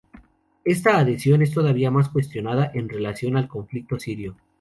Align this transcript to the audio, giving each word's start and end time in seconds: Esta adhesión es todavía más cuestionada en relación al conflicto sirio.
Esta 0.65 0.97
adhesión 0.97 1.43
es 1.43 1.51
todavía 1.53 1.91
más 1.91 2.09
cuestionada 2.09 2.71
en 2.73 2.89
relación 2.89 3.37
al 3.37 3.47
conflicto 3.47 3.99
sirio. 3.99 4.35